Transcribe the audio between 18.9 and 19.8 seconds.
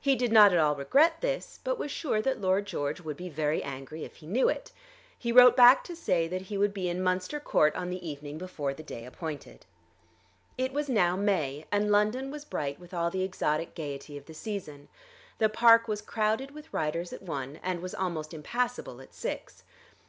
at six.